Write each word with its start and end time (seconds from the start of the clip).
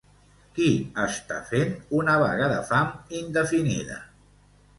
Qui 0.53 0.69
està 1.03 1.37
fent 1.49 1.75
una 1.99 2.15
vaga 2.25 2.49
de 2.53 2.57
fam 2.71 2.91
indefinida? 3.21 4.01